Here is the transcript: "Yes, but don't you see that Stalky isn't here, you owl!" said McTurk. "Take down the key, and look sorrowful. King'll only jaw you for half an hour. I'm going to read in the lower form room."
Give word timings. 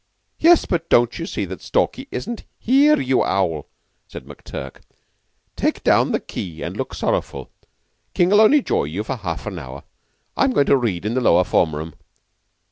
"Yes, 0.39 0.65
but 0.65 0.89
don't 0.89 1.19
you 1.19 1.27
see 1.27 1.45
that 1.45 1.61
Stalky 1.61 2.07
isn't 2.09 2.43
here, 2.57 2.99
you 2.99 3.21
owl!" 3.23 3.67
said 4.07 4.25
McTurk. 4.25 4.77
"Take 5.55 5.83
down 5.83 6.11
the 6.11 6.19
key, 6.19 6.63
and 6.63 6.75
look 6.75 6.95
sorrowful. 6.95 7.51
King'll 8.15 8.41
only 8.41 8.63
jaw 8.63 8.85
you 8.85 9.03
for 9.03 9.17
half 9.17 9.45
an 9.45 9.59
hour. 9.59 9.83
I'm 10.35 10.53
going 10.53 10.65
to 10.65 10.75
read 10.75 11.05
in 11.05 11.13
the 11.13 11.21
lower 11.21 11.43
form 11.43 11.75
room." 11.75 11.93